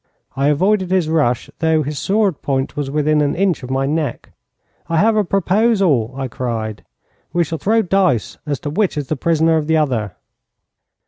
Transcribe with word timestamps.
I 0.35 0.47
avoided 0.47 0.89
his 0.89 1.09
rush, 1.09 1.47
though 1.59 1.83
his 1.83 1.99
sword 1.99 2.41
point 2.41 2.75
was 2.75 2.89
within 2.89 3.21
an 3.21 3.35
inch 3.35 3.61
of 3.61 3.69
my 3.69 3.85
neck. 3.85 4.31
'I 4.89 4.97
have 4.97 5.15
a 5.15 5.23
proposal,' 5.23 6.15
I 6.17 6.27
cried. 6.27 6.83
'We 7.33 7.43
shall 7.43 7.59
throw 7.59 7.83
dice 7.83 8.39
as 8.47 8.59
to 8.61 8.71
which 8.71 8.97
is 8.97 9.09
the 9.09 9.15
prisoner 9.15 9.57
of 9.57 9.67
the 9.67 9.77
other.' 9.77 10.15